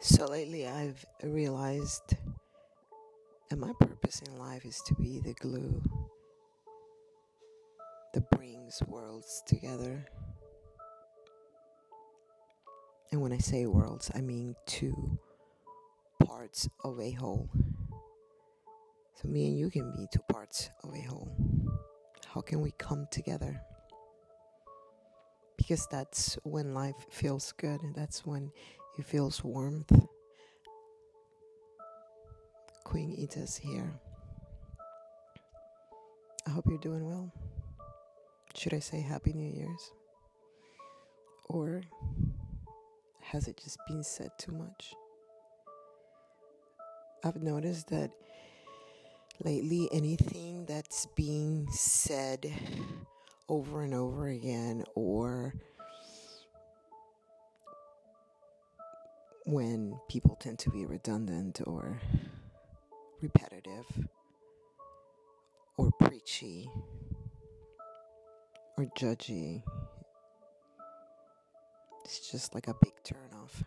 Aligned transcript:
So 0.00 0.26
lately, 0.26 0.66
I've 0.66 1.04
realized 1.24 2.16
that 3.50 3.58
my 3.58 3.72
purpose 3.80 4.22
in 4.22 4.38
life 4.38 4.64
is 4.64 4.80
to 4.86 4.94
be 4.94 5.18
the 5.18 5.34
glue 5.34 5.82
that 8.14 8.30
brings 8.30 8.80
worlds 8.86 9.42
together. 9.46 10.06
And 13.10 13.20
when 13.20 13.32
I 13.32 13.38
say 13.38 13.66
worlds, 13.66 14.10
I 14.14 14.20
mean 14.20 14.54
two 14.66 15.18
parts 16.24 16.68
of 16.84 17.00
a 17.00 17.10
whole. 17.12 17.48
So, 19.14 19.28
me 19.28 19.48
and 19.48 19.58
you 19.58 19.68
can 19.68 19.92
be 19.96 20.06
two 20.12 20.22
parts 20.30 20.70
of 20.84 20.94
a 20.94 21.00
whole. 21.00 21.28
How 22.32 22.40
can 22.40 22.60
we 22.60 22.70
come 22.78 23.08
together? 23.10 23.60
Because 25.56 25.88
that's 25.90 26.38
when 26.44 26.72
life 26.72 26.94
feels 27.10 27.50
good, 27.52 27.82
and 27.82 27.94
that's 27.96 28.24
when 28.24 28.52
it 28.98 29.04
feels 29.04 29.44
warmth. 29.44 29.92
Queenetus 32.84 33.58
here. 33.58 34.00
I 36.46 36.50
hope 36.50 36.66
you're 36.68 36.78
doing 36.78 37.06
well. 37.06 37.32
Should 38.54 38.74
I 38.74 38.80
say 38.80 39.00
Happy 39.00 39.32
New 39.32 39.54
Year's? 39.54 39.92
Or 41.48 41.82
has 43.20 43.46
it 43.46 43.60
just 43.62 43.78
been 43.86 44.02
said 44.02 44.30
too 44.38 44.52
much? 44.52 44.94
I've 47.22 47.42
noticed 47.42 47.88
that 47.90 48.10
lately 49.44 49.88
anything 49.92 50.64
that's 50.66 51.06
being 51.14 51.68
said 51.70 52.50
over 53.48 53.82
and 53.82 53.94
over 53.94 54.28
again 54.28 54.84
or 54.94 55.54
when 59.48 59.98
people 60.10 60.36
tend 60.38 60.58
to 60.58 60.68
be 60.68 60.84
redundant 60.84 61.58
or 61.66 61.98
repetitive 63.22 63.86
or 65.78 65.90
preachy 65.98 66.68
or 68.76 68.84
judgy. 68.94 69.62
It's 72.04 72.30
just 72.30 72.54
like 72.54 72.68
a 72.68 72.74
big 72.82 72.92
turnoff. 73.02 73.64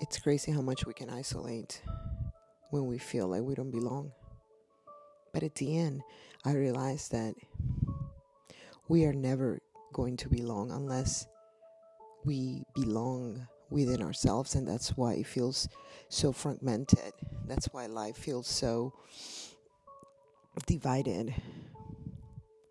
It's 0.00 0.18
crazy 0.18 0.50
how 0.50 0.62
much 0.62 0.86
we 0.86 0.94
can 0.94 1.10
isolate 1.10 1.82
when 2.70 2.86
we 2.86 2.96
feel 2.96 3.28
like 3.28 3.42
we 3.42 3.54
don't 3.54 3.70
belong. 3.70 4.12
But 5.34 5.42
at 5.42 5.56
the 5.56 5.76
end, 5.76 6.00
I 6.46 6.52
realized 6.52 7.12
that 7.12 7.34
we 8.88 9.04
are 9.04 9.12
never 9.12 9.60
going 9.92 10.16
to 10.18 10.28
belong 10.28 10.70
unless 10.70 11.26
we 12.24 12.64
belong 12.74 13.46
within 13.70 14.02
ourselves 14.02 14.54
and 14.54 14.66
that's 14.66 14.96
why 14.96 15.14
it 15.14 15.26
feels 15.26 15.68
so 16.08 16.32
fragmented. 16.32 17.12
That's 17.46 17.66
why 17.72 17.86
life 17.86 18.16
feels 18.16 18.46
so 18.46 18.92
divided 20.66 21.34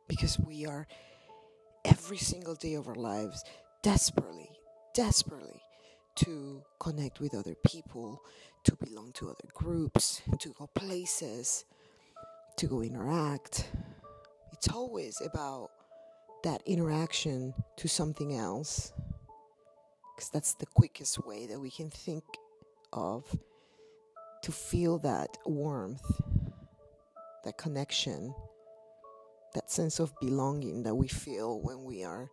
because 0.08 0.40
we 0.40 0.66
are 0.66 0.88
every 1.84 2.18
single 2.18 2.56
day 2.56 2.74
of 2.76 2.88
our 2.88 2.96
lives 2.96 3.44
desperately 3.84 4.50
desperately 4.94 5.62
to 6.16 6.64
connect 6.80 7.20
with 7.20 7.36
other 7.36 7.56
people 7.68 8.24
to 8.64 8.76
belong 8.78 9.12
to 9.12 9.28
other 9.28 9.50
groups 9.54 10.22
to 10.40 10.54
go 10.58 10.68
places 10.74 11.66
to 12.58 12.68
go 12.68 12.82
interact. 12.82 13.70
It's 14.54 14.70
always 14.70 15.22
about 15.22 15.72
that 16.46 16.62
interaction 16.68 17.56
to 17.76 17.88
something 17.88 18.36
else 18.36 18.94
because 20.16 20.30
that's 20.30 20.54
the 20.54 20.66
quickest 20.68 21.26
way 21.26 21.48
that 21.48 21.60
we 21.60 21.72
can 21.72 21.90
think 21.90 22.24
of 22.94 23.26
to 24.44 24.52
feel 24.52 25.00
that 25.00 25.40
warmth, 25.48 26.06
that 27.44 27.58
connection, 27.58 28.32
that 29.56 29.72
sense 29.72 30.00
of 30.00 30.14
belonging 30.22 30.84
that 30.84 30.94
we 30.94 31.08
feel 31.08 31.60
when 31.62 31.84
we 31.84 32.04
are 32.04 32.30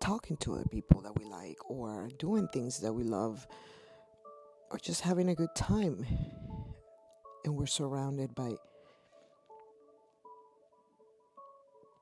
talking 0.00 0.36
to 0.38 0.54
other 0.54 0.68
people 0.68 1.00
that 1.02 1.16
we 1.16 1.24
like, 1.24 1.58
or 1.70 2.08
doing 2.18 2.48
things 2.48 2.80
that 2.80 2.92
we 2.92 3.04
love, 3.04 3.46
or 4.72 4.78
just 4.78 5.02
having 5.02 5.28
a 5.28 5.36
good 5.36 5.54
time. 5.54 6.04
And 7.44 7.54
we're 7.54 7.66
surrounded 7.66 8.34
by 8.34 8.56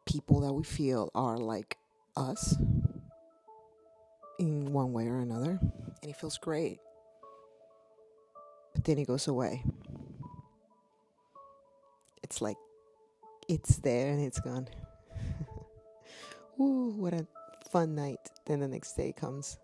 people 0.06 0.40
that 0.40 0.52
we 0.52 0.62
feel 0.62 1.10
are 1.14 1.38
like 1.38 1.78
us 2.16 2.56
in 4.38 4.72
one 4.72 4.92
way 4.92 5.06
or 5.06 5.18
another, 5.18 5.58
and 6.02 6.10
it 6.10 6.16
feels 6.16 6.38
great. 6.38 6.78
But 8.74 8.84
then 8.84 8.98
it 8.98 9.06
goes 9.06 9.28
away. 9.28 9.62
It's 12.22 12.40
like 12.40 12.56
it's 13.48 13.78
there 13.78 14.10
and 14.10 14.20
it's 14.20 14.40
gone. 14.40 14.68
Ooh, 16.60 16.94
what 16.96 17.14
a 17.14 17.26
fun 17.70 17.94
night. 17.94 18.30
Then 18.46 18.60
the 18.60 18.68
next 18.68 18.94
day 18.94 19.12
comes, 19.12 19.58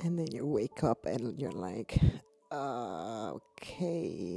and 0.00 0.18
then 0.18 0.28
you 0.32 0.46
wake 0.46 0.84
up 0.84 1.06
and 1.06 1.38
you're 1.40 1.52
like, 1.52 1.98
uh, 2.50 3.32
okay 3.32 4.27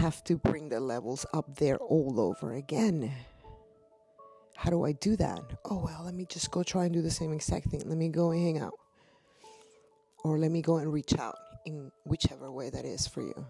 have 0.00 0.24
to 0.24 0.38
bring 0.38 0.70
the 0.70 0.80
levels 0.80 1.26
up 1.34 1.56
there 1.56 1.76
all 1.76 2.18
over 2.18 2.54
again. 2.54 3.12
How 4.56 4.70
do 4.70 4.86
I 4.86 4.92
do 4.92 5.14
that? 5.16 5.40
Oh, 5.66 5.82
well, 5.84 6.02
let 6.06 6.14
me 6.14 6.24
just 6.24 6.50
go 6.50 6.62
try 6.62 6.86
and 6.86 6.94
do 6.94 7.02
the 7.02 7.10
same 7.10 7.34
exact 7.34 7.66
thing. 7.66 7.82
Let 7.84 7.98
me 7.98 8.08
go 8.08 8.30
and 8.30 8.42
hang 8.42 8.58
out. 8.58 8.78
Or 10.24 10.38
let 10.38 10.50
me 10.50 10.62
go 10.62 10.78
and 10.78 10.90
reach 10.90 11.18
out 11.18 11.36
in 11.66 11.92
whichever 12.04 12.50
way 12.50 12.70
that 12.70 12.86
is 12.86 13.06
for 13.06 13.20
you. 13.20 13.46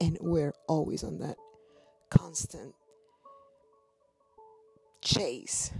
And 0.00 0.16
we're 0.20 0.54
always 0.68 1.02
on 1.02 1.18
that 1.18 1.36
constant 2.10 2.76
chase. 5.02 5.72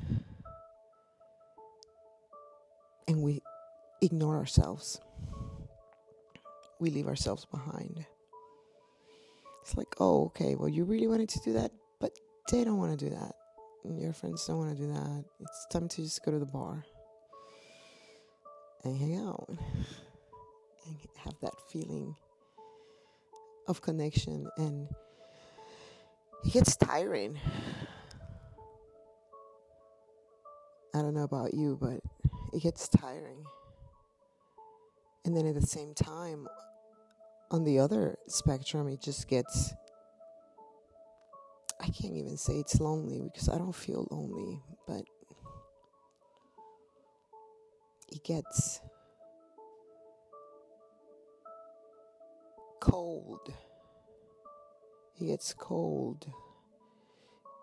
And 3.07 3.23
we 3.23 3.41
ignore 4.03 4.37
ourselves 4.37 5.01
we 6.85 6.91
leave 6.91 7.09
ourselves 7.09 7.47
behind. 7.47 8.05
It's 9.63 9.75
like, 9.75 9.95
oh, 9.99 10.27
okay, 10.27 10.55
well, 10.55 10.69
you 10.69 10.85
really 10.85 11.07
wanted 11.07 11.31
to 11.31 11.41
do 11.41 11.55
that, 11.55 11.73
but 11.99 12.13
they 12.51 12.63
don't 12.63 12.77
want 12.77 12.99
to 12.99 13.03
do 13.03 13.11
that. 13.15 13.33
Your 13.99 14.13
friends 14.13 14.47
don't 14.47 14.59
want 14.59 14.77
to 14.77 14.83
do 14.83 14.93
that. 14.93 15.25
It's 15.41 15.67
time 15.71 15.89
to 15.89 16.03
just 16.03 16.23
go 16.23 16.31
to 16.31 16.39
the 16.39 16.45
bar 16.45 16.85
and 18.85 18.99
hang 18.99 19.17
out 19.17 19.47
and 19.49 20.97
have 21.25 21.35
that 21.41 21.55
feeling 21.71 22.15
of 23.67 23.81
connection. 23.81 24.47
And 24.59 24.87
it 26.45 26.53
gets 26.53 26.77
tiring. 26.77 27.41
I 30.95 30.99
don't 30.99 31.15
know 31.15 31.25
about 31.25 31.55
you, 31.55 31.79
but 31.81 32.01
it 32.53 32.63
gets 32.63 32.89
tiring. 32.89 33.43
And 35.25 35.35
then 35.35 35.47
at 35.47 35.55
the 35.55 35.67
same 35.67 35.95
time, 35.95 36.47
on 37.51 37.65
the 37.65 37.79
other 37.79 38.17
spectrum, 38.29 38.89
it 38.89 39.01
just 39.03 39.29
gets. 39.29 39.75
I 41.81 41.87
can't 41.87 42.17
even 42.17 42.37
say 42.37 42.55
it's 42.55 42.81
lonely 42.81 43.21
because 43.23 43.49
I 43.49 43.59
don't 43.59 43.75
feel 43.75 44.09
lonely, 44.11 44.61
but 44.87 45.05
it 48.11 48.25
gets 48.25 48.81
cold. 52.81 53.53
It 55.21 55.27
gets 55.27 55.53
cold. 55.53 56.27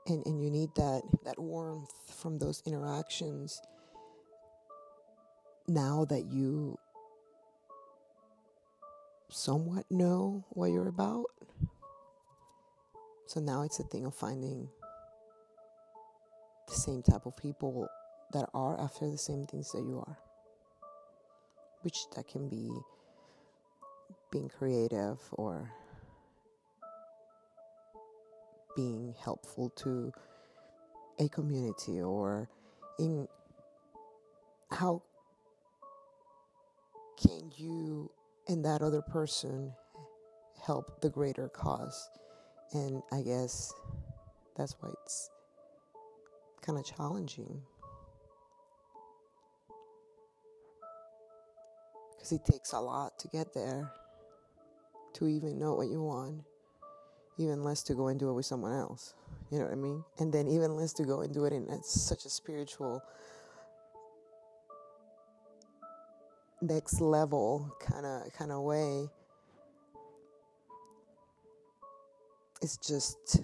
And, 0.07 0.25
and 0.25 0.43
you 0.43 0.49
need 0.49 0.69
that, 0.75 1.03
that 1.25 1.39
warmth 1.39 1.91
from 2.19 2.39
those 2.39 2.61
interactions 2.65 3.61
now 5.67 6.05
that 6.05 6.25
you 6.25 6.77
somewhat 9.31 9.85
know 9.89 10.45
what 10.49 10.67
you're 10.67 10.89
about. 10.89 11.25
So 13.25 13.39
now 13.39 13.63
it's 13.63 13.79
a 13.79 13.83
thing 13.83 14.05
of 14.05 14.13
finding 14.13 14.67
the 16.67 16.75
same 16.75 17.01
type 17.01 17.25
of 17.25 17.37
people 17.37 17.87
that 18.33 18.49
are 18.53 18.79
after 18.79 19.09
the 19.09 19.17
same 19.17 19.45
things 19.45 19.71
that 19.71 19.83
you 19.83 20.03
are. 20.05 20.17
Which 21.81 21.97
that 22.15 22.27
can 22.27 22.49
be 22.49 22.69
being 24.31 24.49
creative 24.49 25.17
or 25.31 25.71
being 28.75 29.15
helpful 29.23 29.69
to 29.77 30.11
a 31.19 31.27
community 31.29 32.01
or 32.01 32.49
in 32.99 33.27
how 34.71 35.01
can 37.21 37.51
you 37.55 38.09
and 38.47 38.65
that 38.65 38.81
other 38.81 39.01
person 39.01 39.73
help 40.63 41.01
the 41.01 41.09
greater 41.09 41.49
cause 41.49 42.09
And 42.73 43.01
I 43.11 43.21
guess 43.21 43.73
that's 44.55 44.75
why 44.79 44.89
it's 45.03 45.29
kind 46.65 46.79
of 46.79 46.85
challenging. 46.85 47.61
Because 52.15 52.31
it 52.31 52.45
takes 52.45 52.71
a 52.71 52.79
lot 52.79 53.19
to 53.19 53.27
get 53.27 53.53
there, 53.53 53.91
to 55.13 55.27
even 55.27 55.59
know 55.59 55.73
what 55.73 55.89
you 55.89 56.01
want, 56.01 56.43
even 57.37 57.63
less 57.63 57.83
to 57.83 57.93
go 57.93 58.07
and 58.07 58.19
do 58.19 58.29
it 58.29 58.33
with 58.33 58.45
someone 58.45 58.73
else. 58.73 59.15
You 59.51 59.59
know 59.59 59.65
what 59.65 59.73
I 59.73 59.75
mean? 59.75 60.03
And 60.19 60.31
then 60.31 60.47
even 60.47 60.77
less 60.77 60.93
to 60.93 61.03
go 61.03 61.21
and 61.21 61.33
do 61.33 61.43
it 61.43 61.51
in 61.51 61.67
such 61.83 62.23
a 62.23 62.29
spiritual, 62.29 63.03
next 66.61 67.01
level 67.01 67.75
kind 67.79 68.05
of 68.05 68.33
kind 68.33 68.51
of 68.51 68.61
way. 68.61 69.07
It's 72.61 72.77
just 72.77 73.41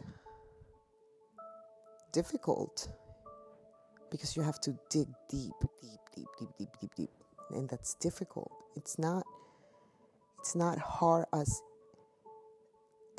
difficult 2.12 2.90
because 4.12 4.36
you 4.36 4.44
have 4.44 4.60
to 4.62 4.78
dig 4.90 5.08
deep, 5.30 5.54
deep, 5.82 6.00
deep, 6.16 6.28
deep, 6.38 6.50
deep, 6.58 6.70
deep, 6.80 6.96
deep, 6.96 7.10
and 7.52 7.68
that's 7.68 7.96
difficult. 7.96 8.52
It's 8.76 9.00
not. 9.00 9.26
It's 10.40 10.56
not 10.56 10.78
hard 10.78 11.26
as 11.34 11.62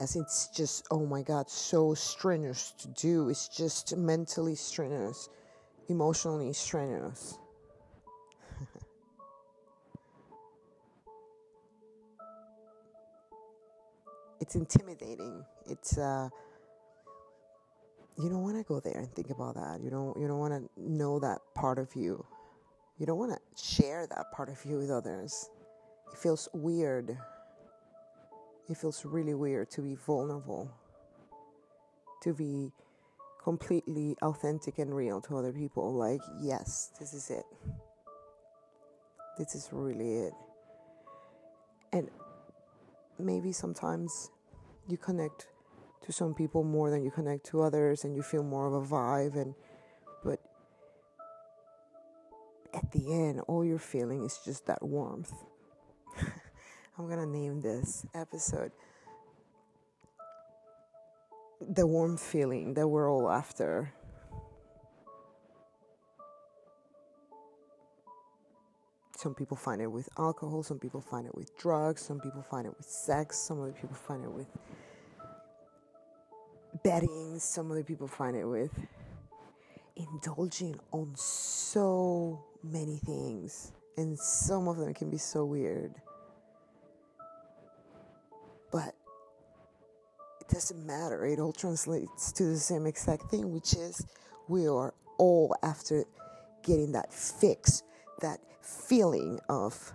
as 0.01 0.15
it's 0.15 0.49
just 0.55 0.87
oh 0.91 1.05
my 1.05 1.23
god 1.23 1.51
so 1.51 1.93
strenuous 1.93 2.73
to 2.79 2.89
do 2.89 3.29
it's 3.29 3.49
just 3.49 3.97
mentally 3.97 4.55
strenuous 4.55 5.29
emotionally 5.89 6.53
strenuous 6.53 7.39
it's 14.49 14.55
intimidating 14.55 15.45
it's 15.67 15.99
uh 15.99 16.31
you 18.19 18.29
don't 18.29 18.43
want 18.43 18.57
to 18.57 18.65
go 18.65 18.81
there 18.81 18.99
and 18.99 19.09
think 19.15 19.31
about 19.31 19.55
that. 19.55 19.81
You 19.83 19.91
don't 19.91 20.19
you 20.21 20.27
don't 20.27 20.39
want 20.39 20.53
to 20.53 20.69
know 20.77 21.21
that 21.21 21.39
part 21.55 21.79
of 21.79 21.95
you. 21.95 22.25
You 22.99 23.07
don't 23.07 23.19
want 23.19 23.33
to 23.33 23.63
share 23.63 24.07
that 24.09 24.33
part 24.33 24.49
of 24.49 24.65
you 24.65 24.79
with 24.79 24.91
others. 24.91 25.51
It 26.13 26.19
feels 26.19 26.49
weird. 26.53 27.17
It 28.69 28.77
feels 28.77 29.05
really 29.05 29.35
weird 29.35 29.71
to 29.71 29.83
be 29.83 29.95
vulnerable. 29.95 30.69
To 32.23 32.35
be 32.35 32.73
completely 33.45 34.17
authentic 34.21 34.79
and 34.79 34.95
real 34.95 35.21
to 35.23 35.39
other 35.39 35.53
people. 35.53 35.95
Like, 35.95 36.21
yes, 36.43 36.91
this 36.99 37.15
is 37.15 37.31
it. 37.31 37.45
This 39.39 39.55
is 39.55 39.69
really 39.71 40.27
it. 40.27 40.33
And 41.93 42.11
maybe 43.17 43.53
sometimes 43.53 44.31
you 44.89 44.97
connect 44.97 45.49
to 46.05 46.13
some 46.13 46.35
people 46.35 46.65
more 46.65 46.91
than 46.91 47.05
you 47.05 47.11
connect 47.11 47.45
to 47.47 47.61
others 47.63 48.05
and 48.05 48.17
you 48.17 48.23
feel 48.23 48.43
more 48.43 48.67
of 48.67 48.73
a 48.73 48.87
vibe 48.87 49.37
and 49.37 49.55
but 50.25 50.41
at 52.73 52.91
the 52.93 53.13
end 53.13 53.41
all 53.47 53.65
you're 53.65 53.79
feeling 53.79 54.25
is 54.25 54.41
just 54.45 54.67
that 54.67 54.83
warmth. 54.83 55.33
I'm 56.99 57.07
going 57.07 57.19
to 57.19 57.27
name 57.27 57.61
this 57.61 58.07
episode 58.15 58.73
the 61.61 61.87
warm 61.87 62.17
feeling 62.17 62.75
that 62.75 62.89
we're 62.89 63.11
all 63.11 63.31
after 63.31 63.93
some 69.19 69.35
people 69.35 69.57
find 69.57 69.83
it 69.83 69.91
with 69.91 70.09
alcohol 70.19 70.63
some 70.63 70.79
people 70.79 71.01
find 71.01 71.27
it 71.27 71.35
with 71.35 71.57
drugs 71.59 72.03
some 72.03 72.21
people 72.21 72.43
find 72.43 72.67
it 72.67 72.75
with 72.77 72.87
sex 72.87 73.37
some 73.37 73.61
other 73.61 73.73
people 73.73 73.97
find 73.97 74.23
it 74.25 74.31
with 74.31 74.47
betting, 76.83 77.39
some 77.39 77.71
other 77.71 77.83
people 77.83 78.07
find 78.07 78.37
it 78.37 78.45
with 78.45 78.71
indulging 79.97 80.79
on 80.93 81.13
so 81.17 82.45
many 82.63 82.99
things, 82.99 83.73
and 83.97 84.19
some 84.19 84.69
of 84.69 84.77
them 84.77 84.95
can 84.95 85.11
be 85.11 85.19
so 85.19 85.45
weird. 85.45 85.95
But 88.71 88.95
it 90.41 90.49
doesn't 90.49 90.87
matter, 90.87 91.25
it 91.27 91.41
all 91.41 91.53
translates 91.53 92.33
to 92.33 92.45
the 92.45 92.59
same 92.59 92.87
exact 92.87 93.31
thing, 93.31 93.53
which 93.53 93.75
is 93.75 94.07
we 94.49 94.69
are 94.69 94.95
all 95.19 95.55
after 95.63 96.05
getting 96.63 96.93
that 96.93 97.13
fix, 97.13 97.83
that 98.21 98.41
feeling 98.63 99.41
of, 99.49 99.93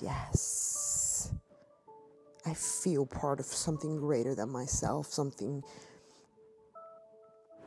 yes 0.00 0.84
I 2.46 2.52
feel 2.52 3.06
part 3.06 3.40
of 3.40 3.46
something 3.46 3.96
greater 3.96 4.34
than 4.34 4.50
myself, 4.50 5.06
something 5.06 5.64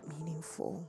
meaningful. 0.07 0.87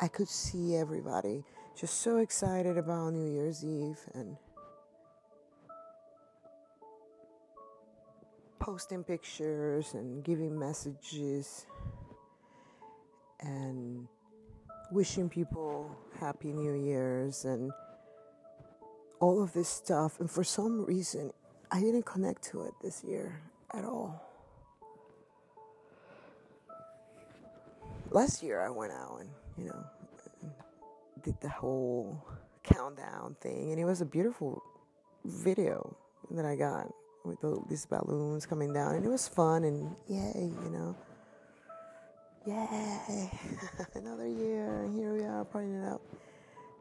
I 0.00 0.06
could 0.06 0.28
see 0.28 0.76
everybody 0.76 1.42
just 1.76 2.02
so 2.02 2.18
excited 2.18 2.78
about 2.78 3.14
New 3.14 3.32
Year's 3.32 3.64
Eve 3.64 3.98
and 4.14 4.36
posting 8.68 9.02
pictures 9.02 9.94
and 9.94 10.22
giving 10.22 10.58
messages 10.58 11.64
and 13.40 14.06
wishing 14.92 15.26
people 15.26 15.90
happy 16.20 16.52
new 16.52 16.74
years 16.74 17.46
and 17.46 17.72
all 19.20 19.42
of 19.42 19.54
this 19.54 19.70
stuff. 19.70 20.20
And 20.20 20.30
for 20.30 20.44
some 20.44 20.84
reason 20.84 21.30
i 21.70 21.80
didn't 21.80 22.04
connect 22.04 22.42
to 22.50 22.64
it 22.64 22.74
this 22.82 23.02
year 23.02 23.40
at 23.72 23.86
all. 23.86 24.22
Last 28.10 28.42
year 28.42 28.60
i 28.60 28.68
went 28.68 28.92
out 28.92 29.20
and 29.20 29.30
you 29.56 29.64
know 29.70 29.84
did 31.22 31.40
the 31.40 31.48
whole 31.48 32.22
countdown 32.64 33.34
thing. 33.40 33.70
And 33.70 33.80
it 33.80 33.86
was 33.86 34.02
a 34.02 34.06
beautiful 34.06 34.62
video 35.24 35.96
that 36.32 36.44
i 36.44 36.54
got 36.54 36.92
with 37.24 37.40
the, 37.40 37.60
these 37.68 37.86
balloons 37.86 38.46
coming 38.46 38.72
down 38.72 38.94
and 38.94 39.04
it 39.04 39.08
was 39.08 39.28
fun 39.28 39.64
and 39.64 39.94
yay 40.08 40.50
you 40.64 40.70
know 40.70 40.96
Yay! 42.48 43.30
Another 43.94 44.26
year, 44.26 44.88
here 44.94 45.12
we 45.12 45.22
are 45.22 45.44
partying 45.44 45.84
it 45.84 45.86
up. 45.86 46.00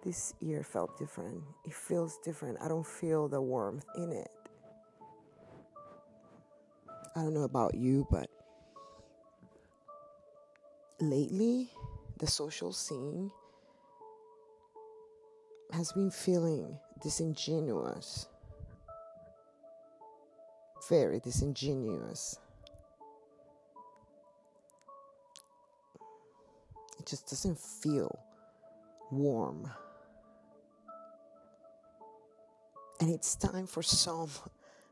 This 0.02 0.34
year 0.40 0.64
felt 0.64 0.98
different. 0.98 1.44
It 1.66 1.74
feels 1.74 2.18
different. 2.24 2.58
I 2.62 2.70
don't 2.70 2.88
feel 2.88 3.28
the 3.28 3.42
warmth 3.42 3.84
in 3.98 4.14
it. 4.14 4.32
I 7.18 7.22
don't 7.22 7.34
know 7.34 7.44
about 7.44 7.76
you, 7.76 8.08
but 8.10 8.30
lately, 11.02 11.70
the 12.20 12.28
social 12.28 12.72
scene 12.72 13.30
has 15.74 15.92
been 15.92 16.12
feeling 16.12 16.78
disingenuous. 17.04 18.28
Very 20.90 21.20
disingenuous. 21.20 22.40
It 27.00 27.06
just 27.06 27.30
doesn't 27.30 27.60
feel 27.60 28.20
warm. 29.12 29.70
And 33.00 33.10
it's 33.10 33.36
time 33.36 33.68
for 33.68 33.84
some 33.84 34.30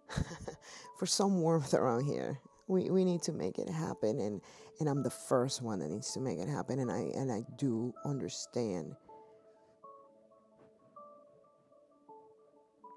for 1.00 1.06
some 1.06 1.42
warmth 1.42 1.74
around 1.74 2.06
here. 2.06 2.40
We 2.68 2.90
we 2.90 3.06
need 3.06 3.22
to 3.24 3.32
make 3.32 3.58
it 3.58 3.70
happen 3.70 4.20
and 4.20 4.42
and 4.80 4.90
I'm 4.90 5.02
the 5.04 5.10
first 5.10 5.62
one 5.62 5.80
that 5.80 5.90
needs 5.90 6.12
to 6.14 6.20
make 6.20 6.40
it 6.40 6.50
happen 6.50 6.80
and 6.80 6.92
I 6.92 7.12
and 7.16 7.32
I 7.32 7.44
do 7.58 7.94
understand 8.04 8.96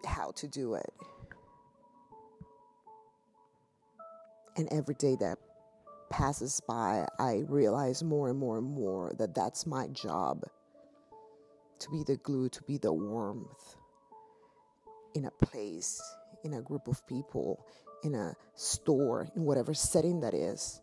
how 0.05 0.33
to 0.33 0.49
do 0.49 0.75
it. 0.75 0.93
And 4.59 4.69
every 4.73 4.97
day 4.97 5.17
that 5.21 5.39
passes 6.11 6.61
by, 6.67 7.07
I 7.19 7.45
realize 7.49 8.03
more 8.03 8.29
and 8.29 8.39
more 8.39 8.59
and 8.59 8.67
more 8.67 9.13
that 9.19 9.35
that's 9.35 9.67
my 9.67 9.87
job 9.89 10.43
to 11.79 11.91
be 11.91 12.03
the 12.03 12.17
glue, 12.17 12.49
to 12.49 12.63
be 12.65 12.77
the 12.77 12.93
warmth 12.93 13.77
in 15.15 15.27
a 15.27 15.31
place, 15.31 16.03
in 16.43 16.55
a 16.55 16.61
group 16.61 16.89
of 16.89 17.07
people, 17.07 17.65
in 18.03 18.17
a 18.17 18.35
store, 18.57 19.29
in 19.37 19.45
whatever 19.45 19.75
setting 19.75 20.21
that 20.21 20.35
is. 20.35 20.81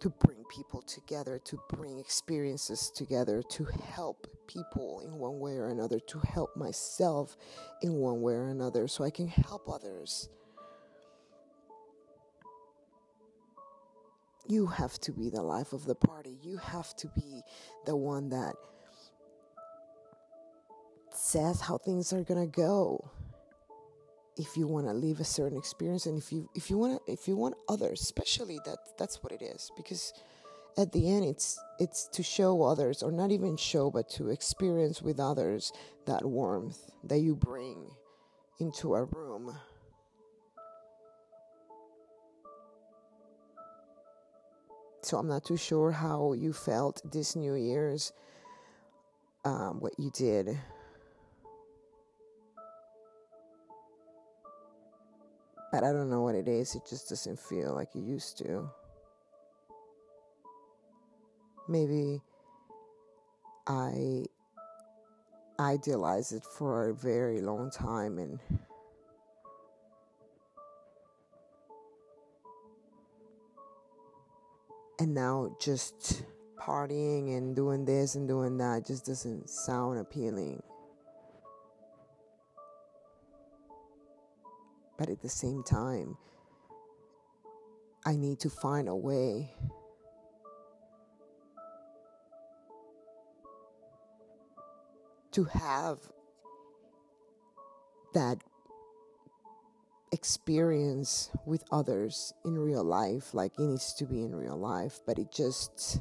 To 0.00 0.10
bring 0.10 0.44
people 0.50 0.82
together, 0.82 1.40
to 1.46 1.58
bring 1.70 1.98
experiences 1.98 2.90
together, 2.90 3.42
to 3.52 3.64
help 3.64 4.26
people 4.46 5.00
in 5.02 5.14
one 5.14 5.40
way 5.40 5.56
or 5.56 5.68
another, 5.68 5.98
to 5.98 6.18
help 6.18 6.54
myself 6.56 7.38
in 7.80 7.94
one 7.94 8.20
way 8.20 8.34
or 8.34 8.48
another, 8.48 8.86
so 8.86 9.02
I 9.02 9.10
can 9.10 9.28
help 9.28 9.70
others. 9.70 10.28
You 14.48 14.66
have 14.66 14.98
to 15.00 15.12
be 15.12 15.28
the 15.28 15.42
life 15.42 15.72
of 15.72 15.86
the 15.86 15.94
party. 15.94 16.38
You 16.42 16.58
have 16.58 16.94
to 16.96 17.08
be 17.08 17.42
the 17.84 17.96
one 17.96 18.28
that 18.30 18.54
says 21.12 21.60
how 21.60 21.78
things 21.78 22.12
are 22.12 22.22
gonna 22.22 22.46
go. 22.46 23.10
If 24.36 24.56
you 24.56 24.66
want 24.66 24.86
to 24.86 24.92
live 24.92 25.18
a 25.18 25.24
certain 25.24 25.56
experience 25.56 26.06
and 26.06 26.18
if 26.18 26.30
you 26.30 26.48
if 26.54 26.68
you 26.70 26.76
want 26.76 27.04
to 27.06 27.12
if 27.12 27.26
you 27.26 27.36
want 27.36 27.54
others 27.68 28.02
especially 28.02 28.60
that 28.66 28.78
that's 28.98 29.22
what 29.22 29.32
it 29.32 29.42
is. 29.42 29.70
Because 29.76 30.12
at 30.78 30.92
the 30.92 31.10
end 31.10 31.24
it's 31.24 31.58
it's 31.80 32.06
to 32.08 32.22
show 32.22 32.62
others 32.62 33.02
or 33.02 33.10
not 33.10 33.32
even 33.32 33.56
show 33.56 33.90
but 33.90 34.08
to 34.10 34.28
experience 34.28 35.02
with 35.02 35.18
others 35.18 35.72
that 36.06 36.24
warmth 36.24 36.90
that 37.02 37.18
you 37.18 37.34
bring 37.34 37.90
into 38.60 38.94
a 38.94 39.04
room 39.04 39.56
so 45.06 45.18
i'm 45.18 45.28
not 45.28 45.44
too 45.44 45.56
sure 45.56 45.92
how 45.92 46.32
you 46.32 46.52
felt 46.52 47.00
this 47.12 47.36
new 47.36 47.54
year's 47.54 48.12
um, 49.44 49.78
what 49.78 49.92
you 49.96 50.10
did. 50.10 50.58
But 55.70 55.84
i 55.84 55.92
don't 55.92 56.10
know 56.10 56.22
what 56.22 56.34
it 56.34 56.48
is. 56.48 56.74
It 56.74 56.82
just 56.88 57.08
doesn't 57.08 57.38
feel 57.38 57.72
like 57.74 57.94
it 57.94 58.02
used 58.02 58.38
to. 58.38 58.68
Maybe 61.68 62.20
I 63.68 64.24
idealized 65.60 66.32
it 66.32 66.44
for 66.44 66.88
a 66.88 66.94
very 66.94 67.40
long 67.40 67.70
time 67.70 68.18
and 68.18 68.40
and 75.06 75.14
now 75.14 75.56
just 75.60 76.24
partying 76.58 77.36
and 77.36 77.54
doing 77.54 77.84
this 77.84 78.16
and 78.16 78.26
doing 78.26 78.58
that 78.58 78.84
just 78.84 79.06
doesn't 79.06 79.48
sound 79.48 80.00
appealing. 80.00 80.60
But 84.98 85.08
at 85.08 85.22
the 85.22 85.28
same 85.28 85.62
time 85.62 86.16
I 88.04 88.16
need 88.16 88.40
to 88.40 88.50
find 88.50 88.88
a 88.88 88.96
way. 88.96 89.52
To 95.32 95.44
have 95.44 95.98
that 98.12 98.38
experience 100.12 101.30
with 101.44 101.64
others 101.72 102.32
in 102.44 102.58
real 102.58 102.84
life 102.84 103.34
like 103.34 103.52
it 103.58 103.62
needs 103.62 103.92
to 103.92 104.04
be 104.04 104.22
in 104.22 104.34
real 104.34 104.56
life 104.56 105.00
but 105.04 105.18
it 105.18 105.32
just 105.32 106.00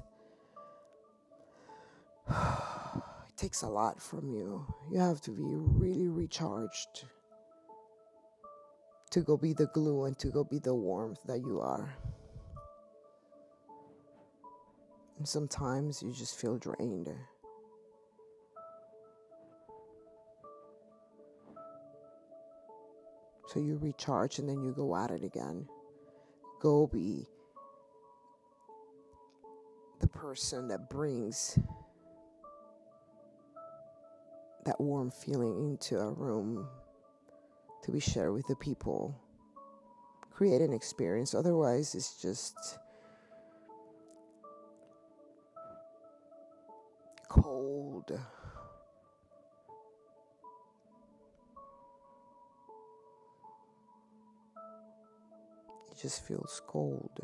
it 2.30 3.38
takes 3.38 3.62
a 3.62 3.68
lot 3.68 4.02
from 4.02 4.30
you. 4.30 4.66
You 4.92 5.00
have 5.00 5.22
to 5.22 5.32
be 5.32 5.44
really 5.44 6.08
recharged 6.08 7.06
to 9.12 9.22
go 9.22 9.38
be 9.38 9.54
the 9.54 9.68
glue 9.68 10.06
and 10.06 10.18
to 10.20 10.30
go 10.30 10.44
be 10.44 10.60
the 10.60 10.74
warmth 10.74 11.20
that 11.26 11.40
you 11.40 11.60
are. 11.62 11.96
And 15.18 15.28
sometimes 15.28 16.02
you 16.04 16.12
just 16.12 16.40
feel 16.40 16.58
drained 16.58 17.08
So 23.48 23.60
you 23.60 23.78
recharge 23.82 24.40
and 24.40 24.50
then 24.50 24.62
you 24.64 24.74
go 24.74 24.96
at 24.96 25.12
it 25.12 25.24
again. 25.24 25.68
Go 26.60 26.88
be 26.88 27.28
the 30.00 30.08
person 30.08 30.68
that 30.70 30.90
brings 30.90 31.58
that 34.66 34.82
warm 34.82 35.12
feeling 35.12 35.58
into 35.60 36.00
a 36.00 36.12
room 36.12 36.68
to 37.84 37.92
be 37.92 38.00
shared 38.00 38.34
with 38.34 38.48
the 38.48 38.56
people. 38.56 39.16
Create 40.32 40.62
an 40.62 40.74
experience, 40.74 41.34
otherwise, 41.34 41.96
it's 41.96 42.20
just 42.22 42.80
cold. 47.30 48.20
Just 56.06 56.24
feels 56.24 56.62
cold. 56.68 57.20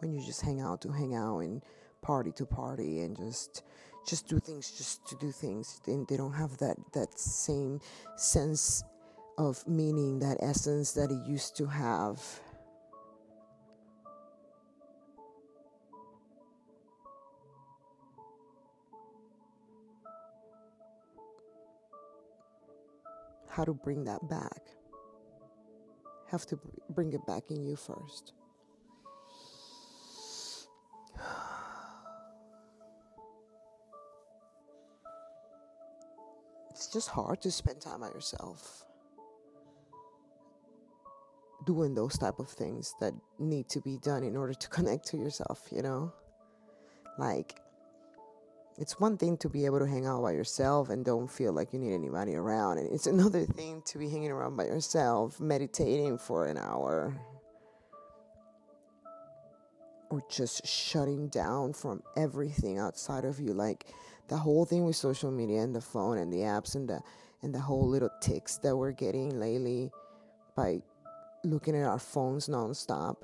When 0.00 0.12
you 0.12 0.20
just 0.26 0.40
hang 0.40 0.60
out 0.60 0.80
to 0.80 0.90
hang 0.90 1.14
out 1.14 1.38
and 1.38 1.62
party 2.02 2.32
to 2.32 2.44
party 2.44 3.02
and 3.02 3.16
just 3.16 3.62
just 4.04 4.26
do 4.26 4.40
things 4.40 4.72
just 4.72 5.06
to 5.06 5.14
do 5.20 5.30
things 5.30 5.80
and 5.86 6.04
they 6.08 6.16
don't 6.16 6.32
have 6.32 6.58
that 6.58 6.76
that 6.94 7.16
same 7.16 7.80
sense 8.16 8.82
of 9.38 9.66
meaning 9.68 10.18
that 10.18 10.36
essence 10.40 10.92
that 10.94 11.12
it 11.12 11.28
used 11.28 11.56
to 11.58 11.66
have. 11.66 12.20
How 23.48 23.62
to 23.62 23.74
bring 23.74 24.02
that 24.06 24.28
back 24.28 24.73
have 26.34 26.46
to 26.46 26.58
bring 26.90 27.12
it 27.12 27.24
back 27.26 27.44
in 27.50 27.64
you 27.64 27.76
first. 27.76 28.32
It's 36.70 36.88
just 36.88 37.08
hard 37.08 37.40
to 37.42 37.52
spend 37.52 37.80
time 37.80 38.00
by 38.00 38.08
yourself 38.08 38.84
doing 41.66 41.94
those 41.94 42.18
type 42.18 42.40
of 42.40 42.48
things 42.48 42.94
that 43.00 43.14
need 43.38 43.68
to 43.68 43.80
be 43.80 43.98
done 43.98 44.24
in 44.24 44.36
order 44.36 44.54
to 44.54 44.68
connect 44.76 45.06
to 45.06 45.16
yourself, 45.16 45.68
you 45.70 45.82
know? 45.82 46.12
Like 47.16 47.60
it's 48.78 48.98
one 48.98 49.16
thing 49.16 49.36
to 49.38 49.48
be 49.48 49.66
able 49.66 49.78
to 49.78 49.86
hang 49.86 50.06
out 50.06 50.22
by 50.22 50.32
yourself 50.32 50.90
and 50.90 51.04
don't 51.04 51.30
feel 51.30 51.52
like 51.52 51.72
you 51.72 51.78
need 51.78 51.94
anybody 51.94 52.34
around 52.34 52.78
and 52.78 52.92
it's 52.92 53.06
another 53.16 53.44
thing 53.44 53.82
to 53.86 53.98
be 53.98 54.08
hanging 54.08 54.30
around 54.30 54.56
by 54.56 54.64
yourself 54.64 55.40
meditating 55.40 56.18
for 56.18 56.46
an 56.46 56.58
hour 56.58 57.14
or 60.14 60.22
just 60.28 60.66
shutting 60.66 61.28
down 61.28 61.72
from 61.72 62.02
everything 62.16 62.78
outside 62.78 63.24
of 63.24 63.40
you. 63.40 63.52
Like 63.52 63.86
the 64.28 64.36
whole 64.36 64.64
thing 64.64 64.84
with 64.84 64.96
social 64.96 65.30
media 65.30 65.60
and 65.62 65.74
the 65.74 65.80
phone 65.80 66.18
and 66.18 66.32
the 66.32 66.38
apps 66.38 66.74
and 66.74 66.88
the 66.88 67.00
and 67.42 67.54
the 67.54 67.60
whole 67.60 67.86
little 67.86 68.10
ticks 68.20 68.56
that 68.58 68.76
we're 68.76 68.92
getting 68.92 69.38
lately 69.38 69.90
by 70.56 70.80
looking 71.42 71.76
at 71.76 71.84
our 71.84 71.98
phones 71.98 72.48
nonstop 72.48 73.16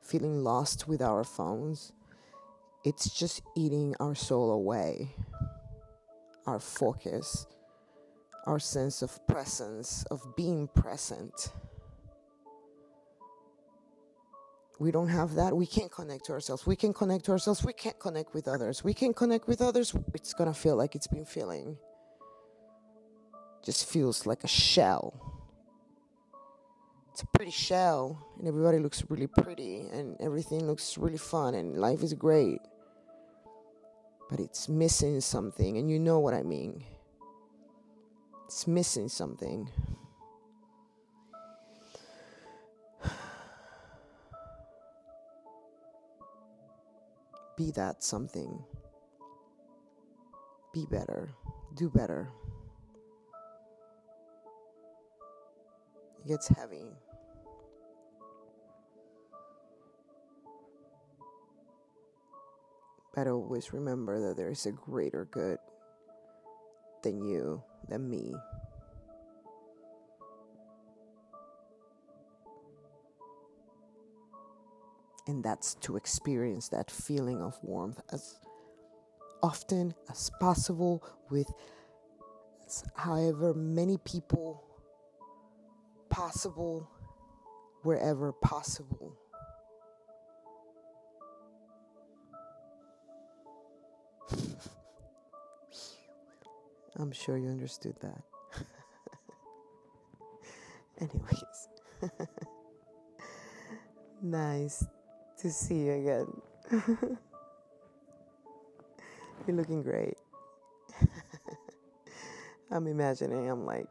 feeling 0.00 0.42
lost 0.42 0.88
with 0.88 1.02
our 1.02 1.22
phones 1.22 1.92
it's 2.84 3.08
just 3.10 3.42
eating 3.56 3.94
our 4.00 4.14
soul 4.14 4.50
away, 4.50 5.14
our 6.46 6.58
focus, 6.58 7.46
our 8.46 8.58
sense 8.58 9.02
of 9.02 9.24
presence, 9.28 10.04
of 10.10 10.34
being 10.36 10.68
present. 10.68 11.52
We 14.80 14.90
don't 14.90 15.08
have 15.08 15.34
that. 15.34 15.56
We 15.56 15.66
can't 15.66 15.92
connect 15.92 16.24
to 16.24 16.32
ourselves. 16.32 16.66
We 16.66 16.74
can 16.74 16.92
connect 16.92 17.26
to 17.26 17.32
ourselves. 17.32 17.64
We 17.64 17.72
can't 17.72 17.98
connect 18.00 18.34
with 18.34 18.48
others. 18.48 18.82
We 18.82 18.94
can 18.94 19.14
connect 19.14 19.46
with 19.46 19.62
others. 19.62 19.94
It's 20.12 20.34
going 20.34 20.52
to 20.52 20.58
feel 20.58 20.74
like 20.74 20.96
it's 20.96 21.06
been 21.06 21.24
feeling. 21.24 21.78
Just 23.64 23.88
feels 23.88 24.26
like 24.26 24.42
a 24.42 24.48
shell. 24.48 25.28
It's 27.12 27.22
a 27.22 27.26
pretty 27.26 27.52
shell, 27.52 28.26
and 28.38 28.48
everybody 28.48 28.78
looks 28.80 29.04
really 29.08 29.28
pretty, 29.28 29.86
and 29.92 30.16
everything 30.18 30.66
looks 30.66 30.98
really 30.98 31.18
fun, 31.18 31.54
and 31.54 31.76
life 31.76 32.02
is 32.02 32.14
great 32.14 32.58
but 34.30 34.40
it's 34.40 34.68
missing 34.68 35.20
something, 35.20 35.78
and 35.78 35.90
you 35.90 35.98
know 35.98 36.18
what 36.18 36.34
I 36.34 36.42
mean. 36.42 36.84
It's 38.46 38.66
missing 38.66 39.08
something. 39.08 39.70
Be 47.56 47.70
that 47.72 48.02
something. 48.04 48.62
Be 50.72 50.86
better. 50.90 51.30
Do 51.74 51.90
better. 51.90 52.28
It 56.24 56.28
gets 56.28 56.48
heavy. 56.48 56.92
But 63.14 63.26
always 63.26 63.72
remember 63.72 64.28
that 64.28 64.36
there 64.36 64.50
is 64.50 64.64
a 64.66 64.72
greater 64.72 65.26
good 65.30 65.58
than 67.02 67.22
you, 67.22 67.62
than 67.88 68.08
me. 68.08 68.34
And 75.26 75.44
that's 75.44 75.74
to 75.74 75.96
experience 75.96 76.68
that 76.70 76.90
feeling 76.90 77.40
of 77.40 77.58
warmth 77.62 78.00
as 78.12 78.38
often 79.42 79.94
as 80.10 80.30
possible 80.40 81.02
with 81.30 81.52
however 82.94 83.54
many 83.54 83.98
people 83.98 84.64
possible, 86.08 86.88
wherever 87.82 88.32
possible. 88.32 89.16
I'm 96.96 97.12
sure 97.12 97.38
you 97.38 97.48
understood 97.48 97.94
that. 98.00 98.22
Anyways, 101.00 101.68
nice 104.22 104.84
to 105.38 105.50
see 105.50 105.86
you 105.86 105.92
again. 105.92 106.26
You're 109.46 109.56
looking 109.56 109.82
great. 109.82 110.16
I'm 112.70 112.86
imagining 112.86 113.50
I'm 113.50 113.66
like 113.66 113.88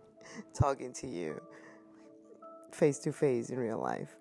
talking 0.54 0.94
to 0.94 1.08
you 1.08 1.42
face 2.72 3.00
to 3.00 3.12
face 3.12 3.50
in 3.50 3.60
real 3.60 3.80
life. 3.80 4.16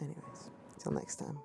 Anyways, 0.00 0.50
till 0.78 0.92
next 0.92 1.16
time. 1.16 1.38